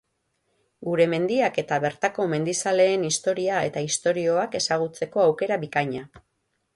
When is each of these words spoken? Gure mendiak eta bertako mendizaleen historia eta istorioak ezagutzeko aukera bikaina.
Gure 0.85 1.05
mendiak 1.09 1.57
eta 1.63 1.77
bertako 1.83 2.25
mendizaleen 2.31 3.05
historia 3.09 3.59
eta 3.69 3.83
istorioak 3.89 4.57
ezagutzeko 4.61 5.23
aukera 5.27 5.59
bikaina. 5.65 6.03